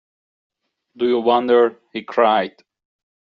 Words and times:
“Do 0.97 1.07
you 1.07 1.19
wonder?” 1.19 1.77
he 1.93 2.01
cried. 2.01 2.55